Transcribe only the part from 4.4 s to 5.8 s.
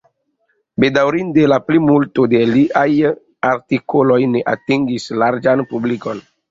atingis larĝan